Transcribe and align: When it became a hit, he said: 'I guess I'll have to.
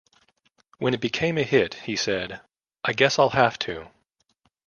When 0.79 0.95
it 0.95 0.99
became 0.99 1.37
a 1.37 1.43
hit, 1.43 1.75
he 1.75 1.95
said: 1.95 2.41
'I 2.83 2.93
guess 2.93 3.19
I'll 3.19 3.29
have 3.29 3.59
to. 3.59 3.89